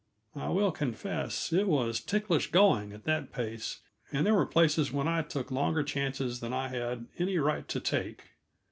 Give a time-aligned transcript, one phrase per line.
[0.35, 3.81] I will confess it was ticklish going, at that pace,
[4.11, 7.79] and there were places when I took longer chances than I had any right to
[7.79, 8.29] take.